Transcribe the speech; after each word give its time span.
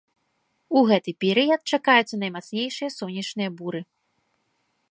У 0.79 0.81
гэты 0.91 1.11
перыяд 1.23 1.61
чакаюцца 1.77 2.15
наймацнейшыя 2.23 2.89
сонечныя 2.97 3.49
буры. 3.61 3.81